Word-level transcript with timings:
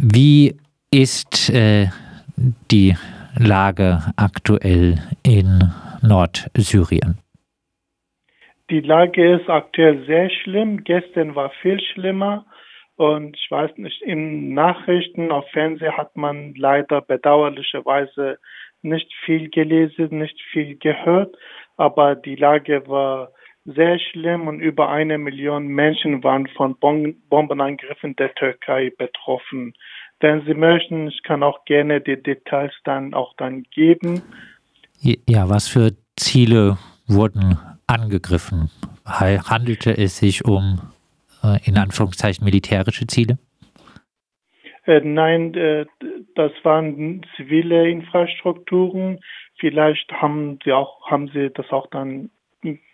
Wie 0.00 0.54
ist 0.92 1.50
äh, 1.50 1.88
die 2.70 2.94
Lage 3.36 3.98
aktuell 4.16 4.94
in 5.24 5.72
Nordsyrien? 6.02 7.18
Die 8.70 8.80
Lage 8.80 9.40
ist 9.40 9.50
aktuell 9.50 10.06
sehr 10.06 10.30
schlimm. 10.30 10.84
Gestern 10.84 11.34
war 11.34 11.50
viel 11.62 11.80
schlimmer. 11.80 12.46
Und 12.94 13.36
ich 13.36 13.50
weiß 13.50 13.72
nicht, 13.78 14.00
in 14.02 14.54
Nachrichten 14.54 15.32
auf 15.32 15.48
Fernsehen 15.50 15.96
hat 15.96 16.16
man 16.16 16.54
leider 16.54 17.00
bedauerlicherweise 17.00 18.38
nicht 18.82 19.12
viel 19.24 19.50
gelesen, 19.50 20.18
nicht 20.18 20.40
viel 20.52 20.76
gehört. 20.76 21.36
Aber 21.76 22.14
die 22.14 22.36
Lage 22.36 22.86
war 22.86 23.32
sehr 23.74 23.98
schlimm 23.98 24.48
und 24.48 24.60
über 24.60 24.88
eine 24.88 25.18
Million 25.18 25.66
Menschen 25.68 26.24
waren 26.24 26.46
von 26.48 26.76
Bombenangriffen 26.78 28.16
der 28.16 28.34
Türkei 28.34 28.90
betroffen. 28.96 29.74
Wenn 30.20 30.44
Sie 30.46 30.54
möchten, 30.54 31.08
ich 31.08 31.22
kann 31.22 31.42
auch 31.42 31.64
gerne 31.64 32.00
die 32.00 32.20
Details 32.20 32.72
dann 32.84 33.14
auch 33.14 33.34
dann 33.36 33.64
geben. 33.74 34.22
Ja, 35.00 35.48
was 35.48 35.68
für 35.68 35.92
Ziele 36.16 36.78
wurden 37.06 37.58
angegriffen? 37.86 38.70
Handelte 39.04 39.96
es 39.96 40.18
sich 40.18 40.44
um 40.44 40.80
äh, 41.42 41.58
in 41.64 41.78
Anführungszeichen 41.78 42.44
militärische 42.44 43.06
Ziele? 43.06 43.38
Äh, 44.84 45.00
nein, 45.00 45.54
äh, 45.54 45.86
das 46.34 46.52
waren 46.62 47.24
zivile 47.36 47.88
Infrastrukturen. 47.88 49.20
Vielleicht 49.58 50.10
haben 50.12 50.58
sie 50.64 50.72
auch 50.72 51.10
haben 51.10 51.28
sie 51.28 51.50
das 51.50 51.70
auch 51.70 51.88
dann 51.88 52.30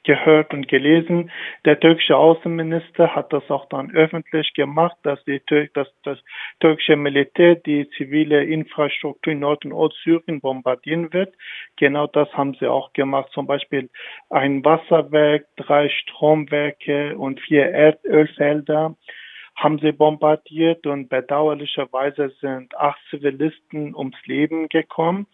gehört 0.05 0.53
und 0.53 0.69
gelesen. 0.69 1.31
Der 1.65 1.81
türkische 1.81 2.17
Außenminister 2.17 3.15
hat 3.15 3.33
das 3.33 3.51
auch 3.51 3.67
dann 3.69 3.91
öffentlich 3.95 4.53
gemacht, 4.55 4.97
dass, 5.03 5.23
die, 5.25 5.41
dass 5.73 5.89
das 6.03 6.19
türkische 6.61 6.97
Militär 6.97 7.55
die 7.57 7.89
zivile 7.97 8.45
Infrastruktur 8.45 9.33
in 9.33 9.41
Nord- 9.41 9.65
und 9.65 9.73
Ostsyrien 9.73 10.41
bombardieren 10.41 11.13
wird. 11.13 11.35
Genau 11.77 12.07
das 12.07 12.31
haben 12.35 12.55
sie 12.61 12.67
auch 12.67 12.93
gemacht. 12.93 13.31
Zum 13.33 13.47
Beispiel 13.47 13.89
ein 14.29 14.65
Wasserwerk, 14.65 15.47
drei 15.57 15.89
Stromwerke 15.89 17.17
und 17.17 17.41
vier 17.41 17.71
Erdölfelder 17.71 18.97
haben 19.57 19.79
sie 19.79 19.93
bombardiert 19.93 20.87
und 20.87 21.09
bedauerlicherweise 21.09 22.35
sind 22.41 22.77
acht 22.77 23.01
Zivilisten 23.11 23.95
ums 23.95 24.17
Leben 24.27 24.69
gekommen. 24.69 25.27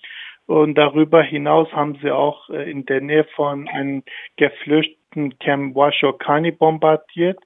Und 0.47 0.75
darüber 0.75 1.23
hinaus 1.23 1.73
haben 1.73 1.99
sie 2.03 2.11
auch 2.11 2.49
äh, 2.51 2.71
in 2.71 2.85
der 2.87 3.01
Nähe 3.01 3.25
von 3.37 3.69
einem 3.69 4.03
geflüchteten 4.37 5.39
Camp 5.39 5.75
Washokani 5.75 6.51
bombardiert. 6.51 7.39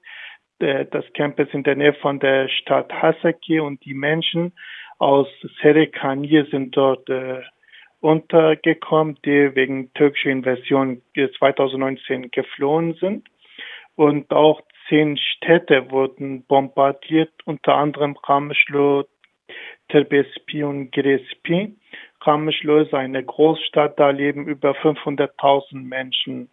Äh, 0.59 0.85
das 0.85 1.05
Camp 1.13 1.39
ist 1.39 1.53
in 1.53 1.63
der 1.63 1.75
Nähe 1.75 1.93
von 1.93 2.19
der 2.19 2.49
Stadt 2.49 2.91
Hasaki 2.91 3.59
und 3.59 3.83
die 3.85 3.93
Menschen 3.93 4.53
aus 4.97 5.27
Serekani 5.61 6.45
sind 6.49 6.75
dort 6.75 7.09
äh, 7.09 7.41
untergekommen, 7.99 9.17
die 9.25 9.55
wegen 9.55 9.93
türkischer 9.93 10.29
Invasion 10.29 11.01
2019 11.15 12.31
geflohen 12.31 12.93
sind. 12.95 13.27
Und 13.95 14.31
auch 14.31 14.61
zehn 14.87 15.17
Städte 15.17 15.89
wurden 15.89 16.43
bombardiert, 16.45 17.31
unter 17.45 17.75
anderem 17.75 18.15
Rameschlo, 18.23 19.05
Terbespi 19.89 20.63
und 20.63 20.91
Grespi. 20.91 21.75
Rameschlo 22.25 22.77
ist 22.77 22.93
eine 22.93 23.23
Großstadt, 23.23 23.99
da 23.99 24.09
leben 24.09 24.47
über 24.47 24.71
500.000 24.71 25.75
Menschen. 25.75 26.49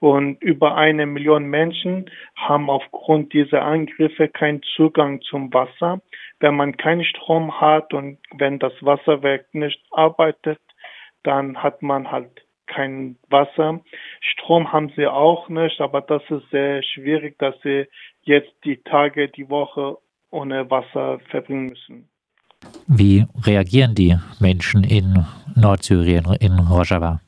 Und 0.00 0.42
über 0.42 0.76
eine 0.76 1.06
Million 1.06 1.46
Menschen 1.46 2.10
haben 2.36 2.68
aufgrund 2.68 3.32
dieser 3.32 3.62
Angriffe 3.62 4.28
keinen 4.28 4.62
Zugang 4.76 5.22
zum 5.22 5.52
Wasser. 5.54 6.00
Wenn 6.40 6.56
man 6.56 6.76
keinen 6.76 7.04
Strom 7.04 7.60
hat 7.60 7.94
und 7.94 8.18
wenn 8.32 8.58
das 8.58 8.72
Wasserwerk 8.80 9.46
nicht 9.54 9.80
arbeitet, 9.90 10.60
dann 11.22 11.62
hat 11.62 11.82
man 11.82 12.10
halt 12.10 12.44
kein 12.66 13.16
Wasser. 13.30 13.80
Strom 14.20 14.72
haben 14.72 14.92
sie 14.96 15.06
auch 15.06 15.48
nicht, 15.48 15.80
aber 15.80 16.00
das 16.00 16.22
ist 16.30 16.50
sehr 16.50 16.82
schwierig, 16.82 17.38
dass 17.38 17.58
sie 17.62 17.86
jetzt 18.22 18.52
die 18.64 18.82
Tage, 18.82 19.28
die 19.28 19.48
Woche 19.48 19.96
ohne 20.30 20.70
Wasser 20.70 21.20
verbringen 21.30 21.66
müssen. 21.66 22.08
Wie 22.86 23.26
reagieren 23.46 23.94
die 23.94 24.16
Menschen 24.40 24.84
in 24.84 25.24
Nordsyrien, 25.56 26.24
in 26.40 26.58
Rojava? 26.58 27.20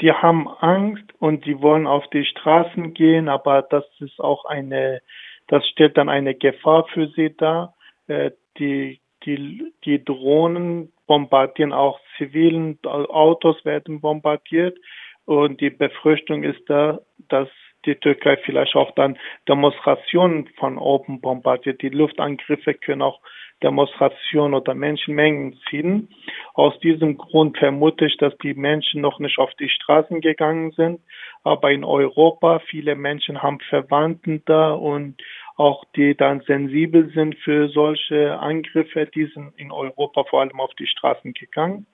Die 0.00 0.12
haben 0.12 0.48
Angst 0.60 1.04
und 1.18 1.44
die 1.46 1.60
wollen 1.60 1.86
auf 1.86 2.04
die 2.12 2.24
Straßen 2.24 2.94
gehen, 2.94 3.28
aber 3.28 3.62
das 3.62 3.84
ist 4.00 4.18
auch 4.20 4.44
eine, 4.44 5.00
das 5.48 5.66
stellt 5.68 5.96
dann 5.96 6.08
eine 6.08 6.34
Gefahr 6.34 6.86
für 6.92 7.08
sie 7.08 7.34
dar. 7.36 7.74
Äh, 8.06 8.32
die, 8.58 9.00
die, 9.24 9.72
die 9.84 10.04
Drohnen 10.04 10.92
bombardieren 11.06 11.72
auch 11.72 12.00
zivilen 12.16 12.78
Autos 12.84 13.64
werden 13.64 14.00
bombardiert 14.00 14.78
und 15.26 15.60
die 15.60 15.70
Befürchtung 15.70 16.42
ist 16.42 16.68
da, 16.68 17.00
dass 17.28 17.48
die 17.86 17.96
Türkei 17.96 18.36
vielleicht 18.44 18.74
auch 18.74 18.92
dann 18.92 19.18
Demonstrationen 19.48 20.48
von 20.58 20.78
oben 20.78 21.20
bombardiert. 21.20 21.82
Die 21.82 21.88
Luftangriffe 21.88 22.74
können 22.74 23.02
auch 23.02 23.20
Demonstrationen 23.62 24.54
oder 24.54 24.74
Menschenmengen 24.74 25.58
ziehen. 25.70 26.08
Aus 26.54 26.78
diesem 26.80 27.16
Grund 27.16 27.56
vermute 27.58 28.06
ich, 28.06 28.16
dass 28.18 28.36
die 28.38 28.54
Menschen 28.54 29.00
noch 29.00 29.18
nicht 29.18 29.38
auf 29.38 29.52
die 29.54 29.68
Straßen 29.68 30.20
gegangen 30.20 30.72
sind. 30.72 31.00
Aber 31.44 31.70
in 31.70 31.84
Europa, 31.84 32.60
viele 32.66 32.94
Menschen 32.94 33.42
haben 33.42 33.60
Verwandten 33.60 34.42
da 34.46 34.72
und 34.72 35.16
auch 35.56 35.84
die 35.96 36.16
dann 36.16 36.40
sensibel 36.40 37.12
sind 37.14 37.36
für 37.36 37.68
solche 37.68 38.38
Angriffe, 38.38 39.06
die 39.14 39.26
sind 39.26 39.52
in 39.56 39.70
Europa 39.70 40.24
vor 40.24 40.40
allem 40.40 40.58
auf 40.60 40.74
die 40.74 40.86
Straßen 40.86 41.32
gegangen. 41.32 41.86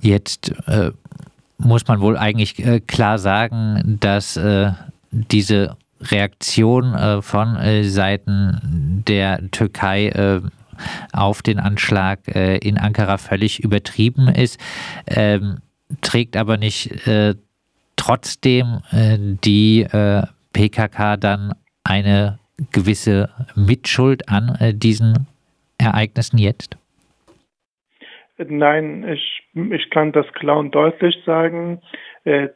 Jetzt 0.00 0.50
äh, 0.66 0.90
muss 1.64 1.86
man 1.86 2.00
wohl 2.00 2.16
eigentlich 2.16 2.64
äh, 2.64 2.80
klar 2.80 3.18
sagen, 3.18 3.98
dass 4.00 4.36
äh, 4.36 4.72
diese 5.10 5.76
Reaktion 6.00 6.94
äh, 6.94 7.22
von 7.22 7.56
äh, 7.56 7.84
Seiten 7.84 9.02
der 9.06 9.50
Türkei 9.50 10.08
äh, 10.08 10.40
auf 11.12 11.42
den 11.42 11.60
Anschlag 11.60 12.20
äh, 12.34 12.56
in 12.58 12.78
Ankara 12.78 13.18
völlig 13.18 13.60
übertrieben 13.62 14.28
ist, 14.28 14.58
ähm, 15.06 15.58
trägt 16.00 16.36
aber 16.36 16.56
nicht 16.56 16.90
trotzdem 17.96 18.80
die 18.92 19.86
PKK 20.54 21.16
dann 21.18 21.52
eine 21.84 22.38
gewisse 22.70 23.28
Mitschuld 23.54 24.30
an 24.30 24.56
diesen 24.78 25.26
Ereignissen 25.76 26.38
jetzt? 26.38 26.78
Nein, 28.38 29.06
ich, 29.08 29.42
ich 29.54 29.90
kann 29.90 30.12
das 30.12 30.26
klar 30.32 30.58
und 30.58 30.74
deutlich 30.74 31.16
sagen. 31.24 31.80
Äh, 32.24 32.48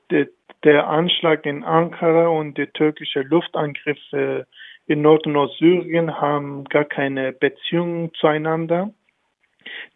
der 0.64 0.88
Anschlag 0.88 1.47
in 1.47 1.64
Ankara 1.64 2.28
und 2.28 2.56
die 2.59 2.66
türkische 2.66 3.20
Luftangriffe 3.20 4.47
in 4.86 5.03
Nord- 5.03 5.26
und 5.26 5.34
Nordsyrien 5.34 6.20
haben 6.20 6.65
gar 6.65 6.84
keine 6.84 7.32
Beziehung 7.32 8.12
zueinander. 8.15 8.91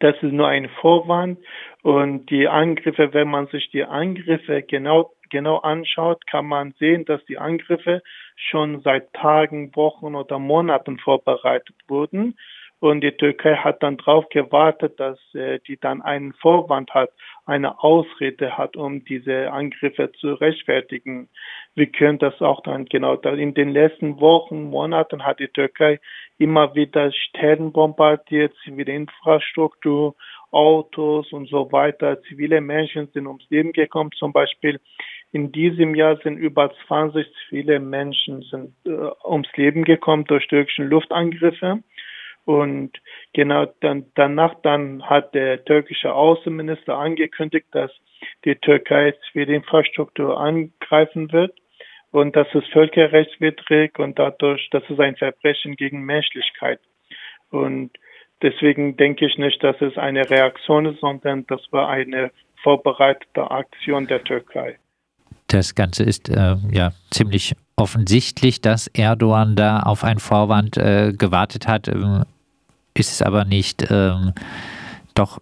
Das 0.00 0.14
ist 0.16 0.32
nur 0.32 0.48
ein 0.48 0.68
Vorwand. 0.80 1.38
Und 1.82 2.28
die 2.30 2.48
Angriffe, 2.48 3.14
wenn 3.14 3.28
man 3.28 3.46
sich 3.48 3.70
die 3.70 3.84
Angriffe 3.84 4.62
genau, 4.62 5.12
genau 5.30 5.58
anschaut, 5.58 6.26
kann 6.26 6.46
man 6.46 6.72
sehen, 6.78 7.04
dass 7.04 7.24
die 7.26 7.38
Angriffe 7.38 8.02
schon 8.36 8.80
seit 8.82 9.12
Tagen, 9.12 9.74
Wochen 9.76 10.14
oder 10.14 10.38
Monaten 10.38 10.98
vorbereitet 10.98 11.76
wurden. 11.88 12.36
Und 12.80 13.02
die 13.02 13.12
Türkei 13.12 13.56
hat 13.56 13.82
dann 13.82 13.98
darauf 13.98 14.26
gewartet, 14.30 14.98
dass 14.98 15.18
äh, 15.34 15.60
die 15.68 15.76
dann 15.78 16.00
einen 16.00 16.32
Vorwand 16.32 16.90
hat, 16.94 17.10
eine 17.44 17.82
Ausrede 17.82 18.56
hat, 18.56 18.74
um 18.74 19.04
diese 19.04 19.52
Angriffe 19.52 20.10
zu 20.12 20.32
rechtfertigen. 20.34 21.28
Wir 21.74 21.86
können 21.86 22.18
das 22.18 22.40
auch 22.40 22.62
dann 22.62 22.86
genau 22.86 23.16
in 23.16 23.52
den 23.52 23.70
letzten 23.70 24.18
Wochen, 24.18 24.64
Monaten 24.64 25.26
hat 25.26 25.40
die 25.40 25.48
Türkei 25.48 26.00
immer 26.38 26.74
wieder 26.74 27.12
Städten 27.12 27.70
bombardiert, 27.72 28.54
zivile 28.64 28.92
Infrastruktur, 28.94 30.14
Autos 30.50 31.32
und 31.32 31.48
so 31.48 31.70
weiter. 31.70 32.20
Zivile 32.22 32.60
Menschen 32.62 33.08
sind 33.12 33.26
ums 33.26 33.48
Leben 33.50 33.72
gekommen. 33.72 34.10
Zum 34.18 34.32
Beispiel 34.32 34.80
in 35.32 35.52
diesem 35.52 35.94
Jahr 35.94 36.16
sind 36.22 36.38
über 36.38 36.72
20 36.88 37.26
zivile 37.48 37.78
Menschen 37.78 38.42
sind, 38.42 38.74
äh, 38.84 39.10
ums 39.24 39.48
Leben 39.54 39.84
gekommen 39.84 40.24
durch 40.24 40.48
türkische 40.48 40.82
Luftangriffe. 40.82 41.82
Und 42.50 42.90
genau 43.32 43.66
dann, 43.80 44.06
danach 44.16 44.56
dann 44.64 45.08
hat 45.08 45.34
der 45.34 45.64
türkische 45.64 46.12
Außenminister 46.12 46.98
angekündigt, 46.98 47.66
dass 47.70 47.92
die 48.44 48.56
Türkei 48.56 49.14
für 49.30 49.46
die 49.46 49.54
Infrastruktur 49.54 50.36
angreifen 50.40 51.30
wird. 51.30 51.54
Und 52.10 52.34
das 52.34 52.48
ist 52.52 52.66
völkerrechtswidrig 52.72 53.96
und 54.00 54.18
dadurch, 54.18 54.68
das 54.72 54.82
ist 54.88 54.98
ein 54.98 55.14
Verbrechen 55.14 55.76
gegen 55.76 56.02
Menschlichkeit. 56.02 56.80
Und 57.50 57.92
deswegen 58.42 58.96
denke 58.96 59.26
ich 59.26 59.38
nicht, 59.38 59.62
dass 59.62 59.80
es 59.80 59.96
eine 59.96 60.28
Reaktion 60.28 60.86
ist, 60.86 60.98
sondern 60.98 61.46
das 61.46 61.60
war 61.70 61.88
eine 61.88 62.32
vorbereitete 62.64 63.48
Aktion 63.48 64.08
der 64.08 64.24
Türkei. 64.24 64.76
Das 65.46 65.76
Ganze 65.76 66.02
ist 66.02 66.28
äh, 66.28 66.56
ja 66.72 66.90
ziemlich 67.12 67.54
offensichtlich, 67.76 68.60
dass 68.60 68.88
Erdogan 68.88 69.54
da 69.54 69.80
auf 69.80 70.02
einen 70.02 70.18
Vorwand 70.18 70.76
äh, 70.78 71.12
gewartet 71.16 71.68
hat. 71.68 71.86
Ähm, 71.86 72.24
ist 72.94 73.12
es 73.12 73.22
aber 73.22 73.44
nicht 73.44 73.86
ähm, 73.90 74.32
doch 75.14 75.40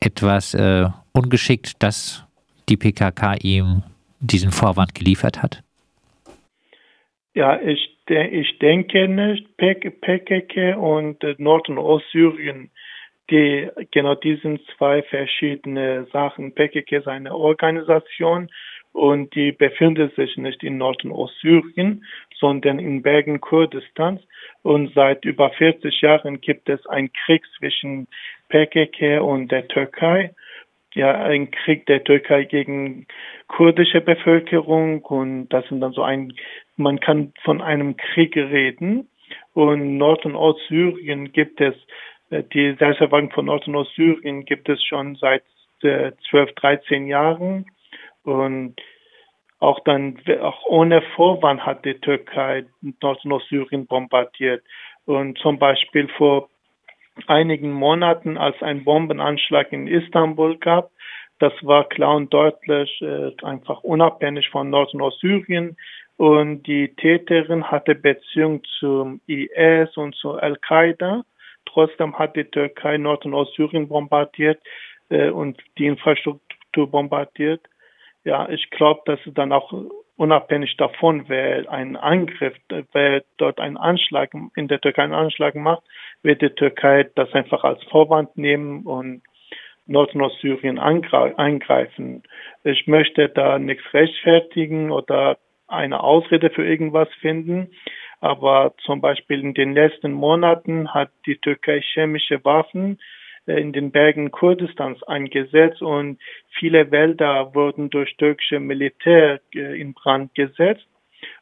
etwas 0.00 0.54
äh, 0.54 0.86
ungeschickt, 1.12 1.82
dass 1.82 2.24
die 2.68 2.76
PKK 2.76 3.34
ihm 3.42 3.82
diesen 4.20 4.52
Vorwand 4.52 4.94
geliefert 4.94 5.42
hat? 5.42 5.62
Ja, 7.34 7.60
ich, 7.60 7.96
ich 8.08 8.58
denke 8.58 9.08
nicht. 9.08 9.56
PKK 9.56 10.76
und 10.76 11.22
Nord- 11.38 11.68
und 11.68 11.78
Ostsyrien, 11.78 12.70
die 13.30 13.68
genau 13.90 14.14
diesen 14.14 14.60
zwei 14.76 15.02
verschiedene 15.02 16.06
Sachen. 16.12 16.54
PKK 16.54 16.98
ist 16.98 17.08
eine 17.08 17.34
Organisation 17.34 18.50
und 18.94 19.34
die 19.34 19.50
befindet 19.50 20.14
sich 20.14 20.36
nicht 20.36 20.62
in 20.62 20.78
Nord- 20.78 21.04
und 21.04 21.10
Ostsyrien, 21.10 22.04
sondern 22.38 22.78
in 22.78 23.02
Bergen 23.02 23.40
Kurdistans. 23.40 24.22
Und 24.62 24.94
seit 24.94 25.24
über 25.24 25.50
40 25.50 26.00
Jahren 26.00 26.40
gibt 26.40 26.68
es 26.68 26.86
einen 26.86 27.12
Krieg 27.12 27.42
zwischen 27.58 28.06
PKK 28.48 29.18
und 29.18 29.50
der 29.50 29.66
Türkei. 29.66 30.32
Ja, 30.94 31.24
ein 31.24 31.50
Krieg 31.50 31.86
der 31.86 32.04
Türkei 32.04 32.44
gegen 32.44 33.08
kurdische 33.48 34.00
Bevölkerung 34.00 35.02
und 35.02 35.48
das 35.48 35.66
sind 35.66 35.80
dann 35.80 35.92
so 35.92 36.02
ein, 36.02 36.32
man 36.76 37.00
kann 37.00 37.32
von 37.42 37.60
einem 37.60 37.96
Krieg 37.96 38.36
reden. 38.36 39.08
Und 39.54 39.98
Nord- 39.98 40.24
und 40.24 40.36
Ostsyrien 40.36 41.32
gibt 41.32 41.60
es, 41.60 41.74
äh, 42.30 42.44
die 42.44 42.76
Selbstverwaltung 42.78 43.32
von 43.32 43.46
Nord- 43.46 43.66
und 43.66 43.74
Ostsyrien 43.74 44.44
gibt 44.44 44.68
es 44.68 44.80
schon 44.84 45.16
seit 45.16 45.42
12, 45.80 46.50
äh, 46.50 46.54
13 46.54 47.08
Jahren. 47.08 47.66
Und 48.24 48.76
auch 49.60 49.80
dann, 49.84 50.18
auch 50.42 50.64
ohne 50.66 51.02
Vorwand 51.14 51.64
hat 51.64 51.84
die 51.84 51.98
Türkei 52.00 52.66
Nord- 53.00 53.24
und 53.24 53.42
Syrien 53.44 53.86
bombardiert. 53.86 54.62
Und 55.06 55.38
zum 55.38 55.58
Beispiel 55.58 56.08
vor 56.18 56.48
einigen 57.26 57.72
Monaten, 57.72 58.36
als 58.36 58.60
ein 58.62 58.84
Bombenanschlag 58.84 59.72
in 59.72 59.86
Istanbul 59.86 60.58
gab, 60.58 60.90
das 61.38 61.52
war 61.62 61.88
klar 61.88 62.16
und 62.16 62.32
deutlich, 62.32 63.00
äh, 63.02 63.32
einfach 63.42 63.82
unabhängig 63.82 64.48
von 64.50 64.70
Nord- 64.70 64.94
und 64.94 65.02
Ostsyrien. 65.02 65.76
Und 66.16 66.62
die 66.64 66.94
Täterin 66.94 67.70
hatte 67.70 67.94
Beziehung 67.94 68.62
zum 68.78 69.20
IS 69.26 69.96
und 69.96 70.14
zu 70.14 70.32
Al-Qaida. 70.34 71.24
Trotzdem 71.66 72.16
hat 72.18 72.36
die 72.36 72.44
Türkei 72.44 72.98
Nord- 72.98 73.26
und 73.26 73.34
Ostsyrien 73.34 73.88
bombardiert 73.88 74.60
äh, 75.08 75.30
und 75.30 75.58
die 75.78 75.86
Infrastruktur 75.86 76.90
bombardiert 76.90 77.62
ja, 78.24 78.48
ich 78.48 78.70
glaube, 78.70 79.02
dass 79.06 79.20
es 79.26 79.34
dann 79.34 79.52
auch 79.52 79.72
unabhängig 80.16 80.76
davon, 80.76 81.28
wer 81.28 81.70
einen 81.70 81.96
Angriff, 81.96 82.54
wer 82.92 83.22
dort 83.36 83.60
einen 83.60 83.76
Anschlag 83.76 84.32
in 84.56 84.68
der 84.68 84.80
Türkei 84.80 85.02
einen 85.02 85.14
Anschlag 85.14 85.54
macht, 85.54 85.82
wird 86.22 86.40
die 86.42 86.50
Türkei 86.50 87.08
das 87.14 87.32
einfach 87.32 87.64
als 87.64 87.82
Vorwand 87.84 88.36
nehmen 88.36 88.84
und 88.84 89.22
Nord- 89.86 90.14
und 90.14 90.22
Ostsyrien 90.22 90.78
eingreifen. 90.78 92.22
Ich 92.62 92.86
möchte 92.86 93.28
da 93.28 93.58
nichts 93.58 93.84
rechtfertigen 93.92 94.90
oder 94.90 95.36
eine 95.66 96.02
Ausrede 96.02 96.50
für 96.50 96.66
irgendwas 96.66 97.08
finden. 97.20 97.70
Aber 98.20 98.74
zum 98.84 99.02
Beispiel 99.02 99.40
in 99.40 99.52
den 99.52 99.74
letzten 99.74 100.12
Monaten 100.12 100.94
hat 100.94 101.10
die 101.26 101.36
Türkei 101.36 101.80
chemische 101.80 102.42
Waffen 102.44 102.98
in 103.46 103.72
den 103.72 103.90
Bergen 103.90 104.30
Kurdistans 104.30 105.02
eingesetzt 105.02 105.82
und 105.82 106.18
viele 106.58 106.90
Wälder 106.90 107.54
wurden 107.54 107.90
durch 107.90 108.16
türkische 108.16 108.60
Militär 108.60 109.40
äh, 109.54 109.80
in 109.80 109.94
Brand 109.94 110.34
gesetzt. 110.34 110.86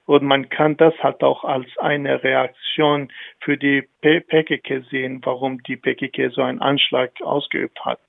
Und 0.05 0.25
man 0.25 0.49
kann 0.49 0.77
das 0.77 0.95
halt 1.01 1.23
auch 1.23 1.45
als 1.45 1.67
eine 1.79 2.23
Reaktion 2.23 3.13
für 3.41 3.57
die 3.57 3.89
PKK 4.01 4.83
sehen, 4.91 5.21
warum 5.25 5.63
die 5.63 5.77
PKK 5.77 6.31
so 6.31 6.43
einen 6.43 6.61
Anschlag 6.61 7.13
ausgeübt 7.23 7.85
hat. 7.85 8.01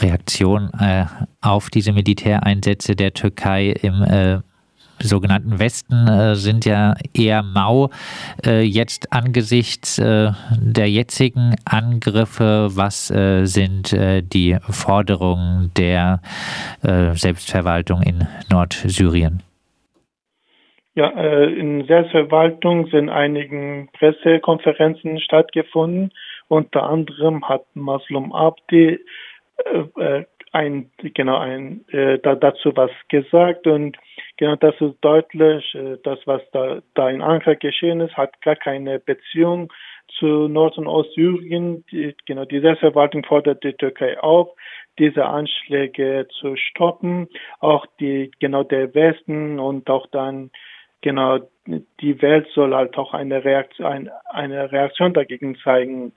Reaktion 0.00 0.70
äh, 0.78 1.06
auf 1.40 1.70
diese 1.70 1.92
Militäreinsätze 1.92 2.94
der 2.94 3.14
Türkei 3.14 3.70
im 3.82 4.02
äh, 4.02 4.40
sogenannten 5.02 5.58
Westen 5.58 6.06
äh, 6.08 6.34
sind 6.34 6.64
ja 6.64 6.94
eher 7.14 7.42
mau. 7.42 7.90
Äh, 8.44 8.62
jetzt 8.62 9.12
angesichts 9.12 9.98
äh, 9.98 10.30
der 10.58 10.88
jetzigen 10.88 11.54
Angriffe, 11.64 12.68
was 12.72 13.10
äh, 13.10 13.44
sind 13.44 13.92
äh, 13.92 14.22
die 14.22 14.56
Forderungen 14.70 15.72
der 15.76 16.20
äh, 16.82 17.12
Selbstverwaltung 17.12 18.02
in 18.02 18.26
Nordsyrien? 18.50 19.42
Ja, 20.94 21.08
in 21.08 21.86
Selbstverwaltung 21.86 22.86
sind 22.88 23.08
einige 23.08 23.88
Pressekonferenzen 23.94 25.20
stattgefunden. 25.20 26.12
Unter 26.48 26.82
anderem 26.82 27.48
hat 27.48 27.64
Maslum 27.74 28.34
Abdi 28.34 28.98
ein, 30.52 30.90
genau 30.98 31.38
ein, 31.38 31.84
äh, 31.88 32.18
da, 32.18 32.34
dazu 32.34 32.72
was 32.76 32.90
gesagt 33.08 33.66
und 33.66 33.96
genau 34.36 34.56
das 34.56 34.74
ist 34.80 34.96
deutlich, 35.00 35.74
äh, 35.74 35.96
das 36.04 36.18
was 36.26 36.42
da, 36.52 36.82
da 36.94 37.08
in 37.08 37.22
Ankara 37.22 37.54
geschehen 37.54 38.00
ist, 38.00 38.16
hat 38.16 38.40
gar 38.42 38.56
keine 38.56 38.98
Beziehung 38.98 39.72
zu 40.18 40.48
Nord- 40.48 40.76
und 40.76 40.86
Ostsyrien. 40.86 41.84
Die, 41.90 42.14
genau 42.26 42.44
die 42.44 42.60
Selbstverwaltung 42.60 43.24
fordert 43.24 43.64
die 43.64 43.72
Türkei 43.72 44.20
auf, 44.20 44.50
diese 44.98 45.24
Anschläge 45.24 46.28
zu 46.40 46.56
stoppen, 46.56 47.28
auch 47.60 47.86
die 47.98 48.30
genau 48.38 48.62
der 48.62 48.94
Westen 48.94 49.58
und 49.58 49.88
auch 49.88 50.06
dann 50.08 50.50
genau 51.00 51.38
die 51.66 52.20
Welt 52.22 52.48
soll 52.54 52.74
halt 52.74 52.96
auch 52.98 53.14
eine 53.14 53.44
Reaktion, 53.44 54.10
eine 54.26 54.72
Reaktion 54.72 55.14
dagegen 55.14 55.56
zeigen. 55.62 56.12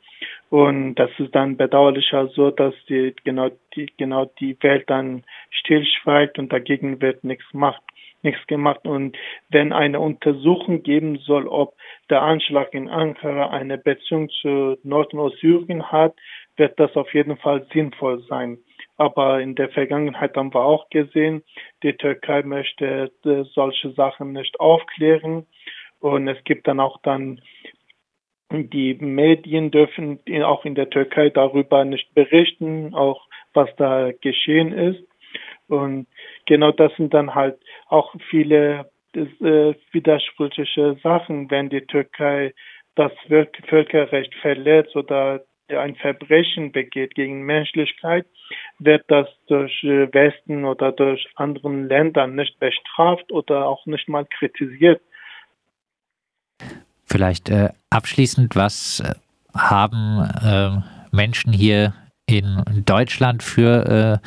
Und 0.50 0.95
das 0.95 1.09
ist 1.18 1.33
dann 1.33 1.57
bedauerlicher 1.57 2.27
so, 2.27 2.51
dass 2.51 2.74
die 2.88 3.15
genau 3.24 3.50
die 3.75 3.92
genau 3.97 4.25
die 4.39 4.57
Welt 4.62 4.89
dann 4.89 5.24
stillschweigt 5.50 6.38
und 6.38 6.53
dagegen 6.53 7.01
wird 7.01 7.24
nichts 7.24 7.45
macht 7.53 7.81
nichts 8.25 8.45
gemacht. 8.47 8.86
Und 8.86 9.15
wenn 9.50 9.71
eine 9.71 10.01
Untersuchung 10.01 10.83
geben 10.83 11.19
soll, 11.19 11.47
ob 11.47 11.75
der 12.09 12.24
Anschlag 12.24 12.74
in 12.74 12.89
Ankara 12.89 13.51
eine 13.51 13.77
Beziehung 13.77 14.27
zu 14.42 14.77
Nord- 14.83 15.13
und 15.13 15.19
Ostsyrien 15.21 15.89
hat, 15.92 16.13
wird 16.57 16.77
das 16.80 16.94
auf 16.98 17.13
jeden 17.13 17.38
Fall 17.38 17.65
sinnvoll 17.74 18.21
sein. 18.27 18.57
Aber 18.98 19.41
in 19.41 19.56
der 19.56 19.69
Vergangenheit 19.69 20.36
haben 20.36 20.53
wir 20.53 20.63
auch 20.63 20.89
gesehen, 20.89 21.44
die 21.83 21.94
Türkei 21.94 22.44
möchte 22.44 23.12
äh, 23.25 23.44
solche 23.53 23.91
Sachen 23.91 24.33
nicht 24.33 24.59
aufklären. 24.59 25.45
Und 26.00 26.27
es 26.27 26.41
gibt 26.44 26.68
dann 26.68 26.80
auch 26.80 27.00
dann 27.01 27.41
die 28.51 28.94
Medien 28.95 29.71
dürfen 29.71 30.19
auch 30.43 30.65
in 30.65 30.75
der 30.75 30.89
Türkei 30.89 31.29
darüber 31.29 31.84
nicht 31.84 32.13
berichten, 32.13 32.93
auch 32.93 33.27
was 33.53 33.70
da 33.77 34.12
geschehen 34.22 34.72
ist. 34.72 35.03
Und 35.67 36.08
genau 36.46 36.72
das 36.72 36.96
sind 36.96 37.13
dann 37.13 37.34
halt 37.34 37.58
auch 37.88 38.13
viele 38.29 38.89
äh, 39.15 39.74
widersprüchliche 39.91 40.98
Sachen, 41.01 41.50
wenn 41.50 41.70
die 41.70 41.86
Türkei 41.86 42.53
das 42.96 43.12
Völkerrecht 43.67 44.34
verletzt 44.36 44.96
oder 44.96 45.43
ein 45.67 45.96
Verbrechen 45.96 46.72
begeht 46.72 47.15
gegen 47.15 47.41
Menschlichkeit, 47.43 48.27
wird 48.77 49.03
das 49.08 49.27
durch 49.48 49.84
äh, 49.84 50.13
Westen 50.13 50.65
oder 50.65 50.91
durch 50.91 51.27
anderen 51.36 51.88
Ländern 51.88 52.36
nicht 52.36 52.60
bestraft 52.60 53.31
oder 53.31 53.67
auch 53.67 53.86
nicht 53.86 54.08
mal 54.08 54.25
kritisiert. 54.25 55.01
Vielleicht 57.05 57.50
äh, 57.50 57.69
abschließend, 57.89 58.55
was 58.55 59.00
äh, 59.00 59.13
haben 59.53 60.21
äh, 60.21 60.81
Menschen 61.15 61.53
hier 61.53 61.93
in 62.25 62.62
Deutschland 62.85 63.43
für 63.43 63.85
äh, 63.85 64.17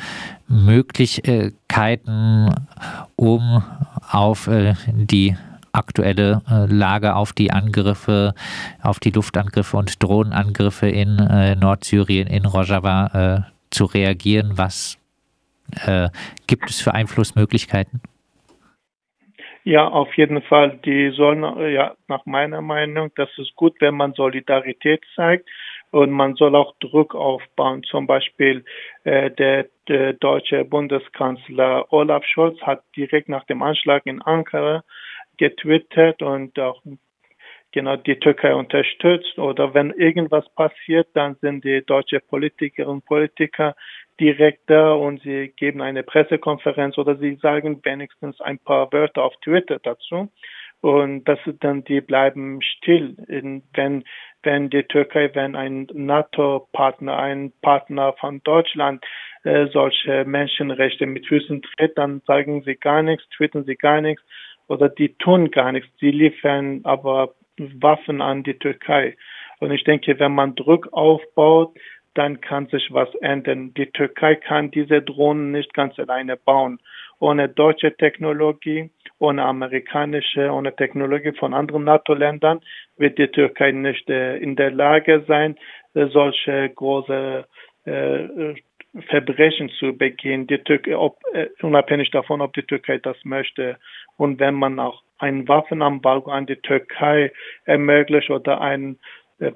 Möglichkeiten, 0.47 2.49
um 3.15 3.63
auf 4.09 4.47
äh, 4.47 4.73
die 4.87 5.37
aktuelle 5.71 6.41
äh, 6.49 6.65
Lage, 6.65 7.13
auf 7.15 7.33
die 7.33 7.51
Angriffe, 7.51 8.33
auf 8.81 8.99
die 8.99 9.11
Luftangriffe 9.11 9.77
und 9.77 10.01
Drohnenangriffe 10.01 10.89
in 10.89 11.17
Nordsyrien, 11.59 12.27
in 12.27 12.45
Rojava 12.45 13.45
zu 13.69 13.85
reagieren? 13.85 14.57
Was 14.57 14.97
gibt 16.47 16.71
es 16.71 16.81
für 16.81 16.95
Einflussmöglichkeiten? 16.95 18.01
Ja, 19.63 19.87
auf 19.87 20.13
jeden 20.15 20.41
Fall. 20.41 20.79
Die 20.85 21.11
sollen, 21.11 21.43
ja, 21.71 21.95
nach 22.07 22.25
meiner 22.25 22.61
Meinung, 22.61 23.11
das 23.15 23.29
ist 23.37 23.55
gut, 23.55 23.75
wenn 23.79 23.95
man 23.95 24.13
Solidarität 24.13 25.03
zeigt 25.15 25.49
und 25.91 26.11
man 26.11 26.35
soll 26.35 26.55
auch 26.55 26.75
Druck 26.79 27.13
aufbauen. 27.13 27.83
Zum 27.83 28.07
Beispiel 28.07 28.63
äh, 29.03 29.31
der, 29.31 29.67
der 29.87 30.13
deutsche 30.13 30.63
Bundeskanzler 30.65 31.91
Olaf 31.91 32.23
Scholz 32.25 32.59
hat 32.61 32.83
direkt 32.95 33.27
nach 33.29 33.43
dem 33.45 33.61
Anschlag 33.61 34.05
in 34.05 34.21
Ankara 34.21 34.83
getwittert 35.37 36.21
und 36.21 36.57
auch 36.59 36.81
genau 37.71 37.95
die 37.95 38.19
Türkei 38.19 38.53
unterstützt 38.55 39.37
oder 39.37 39.73
wenn 39.73 39.91
irgendwas 39.91 40.47
passiert, 40.55 41.07
dann 41.13 41.35
sind 41.41 41.63
die 41.63 41.85
deutsche 41.85 42.19
Politikerinnen 42.19 42.95
und 42.95 43.05
Politiker 43.05 43.75
direkt 44.19 44.69
da 44.69 44.93
und 44.93 45.21
sie 45.21 45.53
geben 45.55 45.81
eine 45.81 46.03
Pressekonferenz 46.03 46.97
oder 46.97 47.15
sie 47.17 47.35
sagen 47.35 47.79
wenigstens 47.83 48.39
ein 48.41 48.59
paar 48.59 48.91
Wörter 48.91 49.23
auf 49.23 49.35
Twitter 49.41 49.79
dazu. 49.79 50.29
Und 50.81 51.25
das 51.25 51.39
ist 51.45 51.61
dann, 51.61 51.83
die 51.83 51.99
bleiben 51.99 52.61
still, 52.61 53.15
wenn, 53.73 54.03
wenn 54.43 54.69
die 54.69 54.83
Türkei, 54.83 55.29
wenn 55.33 55.55
ein 55.55 55.87
NATO-Partner, 55.93 57.17
ein 57.17 57.51
Partner 57.61 58.13
von 58.13 58.41
Deutschland 58.43 59.03
äh, 59.43 59.67
solche 59.67 60.23
Menschenrechte 60.23 61.05
mit 61.05 61.27
Füßen 61.27 61.61
tritt, 61.61 61.97
dann 61.97 62.21
sagen 62.25 62.63
sie 62.63 62.75
gar 62.75 63.01
nichts, 63.03 63.27
twittern 63.35 63.65
sie 63.65 63.75
gar 63.75 63.99
nichts 63.99 64.23
oder 64.69 64.87
die 64.87 65.15
tun 65.15 65.51
gar 65.51 65.73
nichts. 65.73 65.89
Sie 65.99 66.11
liefern 66.11 66.81
aber 66.83 67.33
Waffen 67.81 68.21
an 68.21 68.43
die 68.43 68.57
Türkei. 68.57 69.15
Und 69.59 69.71
ich 69.71 69.83
denke, 69.83 70.19
wenn 70.19 70.33
man 70.33 70.55
Druck 70.55 70.91
aufbaut, 70.93 71.77
dann 72.15 72.41
kann 72.41 72.67
sich 72.67 72.91
was 72.91 73.13
ändern. 73.15 73.73
Die 73.75 73.85
Türkei 73.91 74.35
kann 74.35 74.71
diese 74.71 75.01
Drohnen 75.01 75.51
nicht 75.51 75.73
ganz 75.73 75.97
alleine 75.99 76.37
bauen. 76.37 76.79
Ohne 77.19 77.49
deutsche 77.49 77.95
Technologie, 77.95 78.89
ohne 79.19 79.43
amerikanische, 79.43 80.51
ohne 80.51 80.75
Technologie 80.75 81.33
von 81.33 81.53
anderen 81.53 81.83
NATO-Ländern 81.83 82.61
wird 82.97 83.17
die 83.17 83.27
Türkei 83.27 83.71
nicht 83.71 84.09
äh, 84.09 84.37
in 84.37 84.55
der 84.55 84.71
Lage 84.71 85.23
sein, 85.27 85.57
solche 85.93 86.69
große 86.69 87.45
äh, 87.85 88.55
Verbrechen 89.07 89.69
zu 89.69 89.95
begehen, 89.95 90.47
die 90.47 90.57
Türkei, 90.59 90.97
ob, 90.97 91.19
äh, 91.33 91.47
unabhängig 91.61 92.09
davon, 92.11 92.41
ob 92.41 92.53
die 92.53 92.63
Türkei 92.63 92.97
das 92.97 93.17
möchte. 93.23 93.77
Und 94.17 94.39
wenn 94.39 94.55
man 94.55 94.79
auch 94.79 95.03
ein 95.19 95.47
Waffenembargo 95.47 96.31
an 96.31 96.47
die 96.47 96.55
Türkei 96.55 97.31
ermöglicht 97.65 98.29
oder 98.31 98.61
ein 98.61 98.97
äh, 99.39 99.51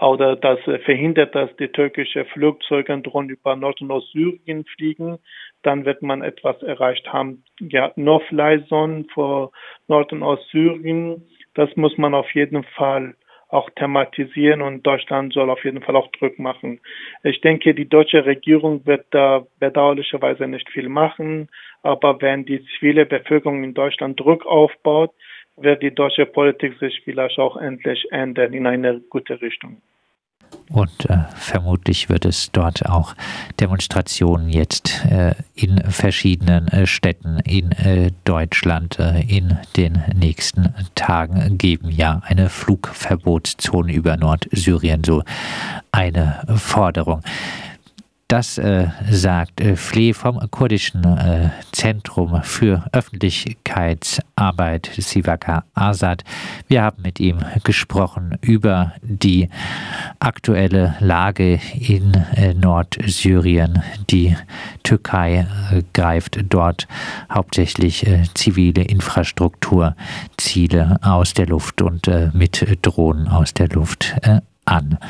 oder 0.00 0.36
das 0.36 0.58
verhindert, 0.84 1.34
dass 1.34 1.54
die 1.56 1.68
türkische 1.68 2.24
Flugzeuge 2.26 2.92
und 2.92 3.04
Drohnen 3.04 3.30
über 3.30 3.56
Nord- 3.56 3.80
und 3.80 3.90
Ostsyrien 3.90 4.64
fliegen, 4.64 5.18
dann 5.62 5.84
wird 5.84 6.02
man 6.02 6.22
etwas 6.22 6.60
erreicht 6.62 7.12
haben. 7.12 7.44
Ja, 7.60 7.92
No-Fly-Zonen 7.96 9.08
vor 9.14 9.52
Nord- 9.88 10.12
und 10.12 10.22
Ostsyrien, 10.22 11.22
das 11.54 11.74
muss 11.76 11.96
man 11.96 12.14
auf 12.14 12.30
jeden 12.34 12.64
Fall 12.64 13.14
auch 13.56 13.70
thematisieren 13.70 14.60
und 14.60 14.86
Deutschland 14.86 15.32
soll 15.32 15.48
auf 15.50 15.64
jeden 15.64 15.82
Fall 15.82 15.96
auch 15.96 16.10
Druck 16.12 16.38
machen. 16.38 16.80
Ich 17.22 17.40
denke, 17.40 17.74
die 17.74 17.88
deutsche 17.88 18.24
Regierung 18.26 18.84
wird 18.86 19.06
da 19.10 19.46
bedauerlicherweise 19.58 20.46
nicht 20.46 20.68
viel 20.70 20.88
machen, 20.88 21.48
aber 21.82 22.20
wenn 22.20 22.44
die 22.44 22.64
zivile 22.66 23.06
Bevölkerung 23.06 23.64
in 23.64 23.74
Deutschland 23.74 24.20
Druck 24.20 24.44
aufbaut, 24.46 25.12
wird 25.56 25.82
die 25.82 25.94
deutsche 25.94 26.26
Politik 26.26 26.78
sich 26.78 27.00
vielleicht 27.04 27.38
auch 27.38 27.56
endlich 27.56 28.06
ändern 28.10 28.52
in 28.52 28.66
eine 28.66 29.00
gute 29.08 29.40
Richtung. 29.40 29.80
Und 30.68 31.08
äh, 31.08 31.18
vermutlich 31.36 32.08
wird 32.08 32.24
es 32.24 32.50
dort 32.50 32.86
auch 32.86 33.14
Demonstrationen 33.60 34.48
jetzt 34.48 35.04
äh, 35.04 35.34
in 35.54 35.80
verschiedenen 35.90 36.66
äh, 36.68 36.86
Städten 36.86 37.38
in 37.40 37.70
äh, 37.72 38.10
Deutschland 38.24 38.98
äh, 38.98 39.20
in 39.20 39.56
den 39.76 40.02
nächsten 40.14 40.74
Tagen 40.96 41.56
geben. 41.56 41.90
Ja, 41.90 42.20
eine 42.24 42.48
Flugverbotszone 42.48 43.92
über 43.92 44.16
Nordsyrien, 44.16 45.04
so 45.04 45.22
eine 45.92 46.44
Forderung. 46.56 47.22
Das 48.28 48.58
äh, 48.58 48.88
sagt 49.08 49.60
äh, 49.60 49.76
Flee 49.76 50.12
vom 50.12 50.40
kurdischen 50.50 51.04
äh, 51.04 51.50
Zentrum 51.70 52.42
für 52.42 52.84
Öffentlichkeitsarbeit 52.90 54.90
Sivaka 54.98 55.62
Azad. 55.74 56.24
Wir 56.66 56.82
haben 56.82 57.02
mit 57.02 57.20
ihm 57.20 57.38
gesprochen 57.62 58.36
über 58.40 58.94
die 59.00 59.48
aktuelle 60.18 60.96
Lage 60.98 61.60
in 61.72 62.14
äh, 62.34 62.52
Nordsyrien. 62.52 63.84
Die 64.10 64.36
Türkei 64.82 65.46
äh, 65.70 65.84
greift 65.92 66.40
dort 66.48 66.88
hauptsächlich 67.32 68.08
äh, 68.08 68.24
zivile 68.34 68.82
Infrastrukturziele 68.82 70.98
aus 71.00 71.32
der 71.32 71.46
Luft 71.46 71.80
und 71.80 72.10
mit 72.32 72.66
Drohnen 72.82 73.28
aus 73.28 73.54
der 73.54 73.68
Luft 73.68 74.16
an. 74.64 74.98